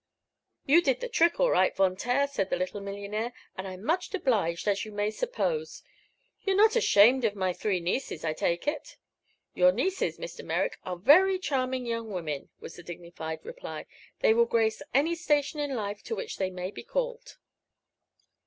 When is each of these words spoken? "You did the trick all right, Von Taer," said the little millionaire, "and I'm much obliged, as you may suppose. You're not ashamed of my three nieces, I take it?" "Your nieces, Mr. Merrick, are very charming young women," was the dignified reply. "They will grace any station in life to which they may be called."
"You 0.65 0.81
did 0.81 0.99
the 0.99 1.07
trick 1.07 1.39
all 1.39 1.51
right, 1.51 1.75
Von 1.75 1.95
Taer," 1.95 2.25
said 2.25 2.49
the 2.49 2.55
little 2.55 2.81
millionaire, 2.81 3.33
"and 3.55 3.67
I'm 3.67 3.83
much 3.83 4.11
obliged, 4.15 4.67
as 4.67 4.83
you 4.83 4.91
may 4.91 5.11
suppose. 5.11 5.83
You're 6.41 6.55
not 6.55 6.75
ashamed 6.75 7.23
of 7.23 7.35
my 7.35 7.53
three 7.53 7.79
nieces, 7.79 8.25
I 8.25 8.33
take 8.33 8.67
it?" 8.67 8.97
"Your 9.53 9.71
nieces, 9.71 10.17
Mr. 10.17 10.43
Merrick, 10.43 10.79
are 10.85 10.97
very 10.97 11.37
charming 11.37 11.85
young 11.85 12.09
women," 12.11 12.49
was 12.59 12.77
the 12.77 12.81
dignified 12.81 13.45
reply. 13.45 13.85
"They 14.21 14.33
will 14.33 14.45
grace 14.45 14.81
any 14.91 15.13
station 15.13 15.59
in 15.59 15.75
life 15.75 16.01
to 16.05 16.15
which 16.15 16.37
they 16.37 16.49
may 16.49 16.71
be 16.71 16.83
called." 16.83 17.37